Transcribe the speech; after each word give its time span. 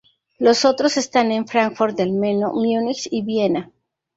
Los 0.39 0.65
otros 0.65 0.97
están 0.97 1.31
en 1.31 1.45
Fráncfort 1.45 1.95
del 1.95 2.11
Meno, 2.11 2.51
Múnich 2.53 3.07
y 3.11 3.21
Viena. 3.21 3.69